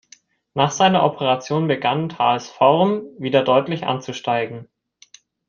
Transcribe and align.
Nach 0.55 0.71
seiner 0.71 1.03
Operation 1.03 1.67
begann 1.67 2.09
Tals 2.09 2.49
Form 2.49 3.03
wieder 3.19 3.43
deutlich 3.43 3.83
anzusteigen. 3.83 4.67